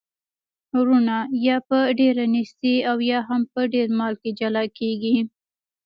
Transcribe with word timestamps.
وروڼه 0.77 1.17
یا 1.47 1.57
په 1.69 1.77
ډیره 1.99 2.23
نیستۍ 2.33 2.75
او 2.89 2.97
یا 3.11 3.19
هم 3.29 3.41
په 3.53 3.61
ډیر 3.73 3.87
مال 3.97 4.13
کي 4.21 4.31
جلا 4.39 4.63
کیږي. 4.77 5.17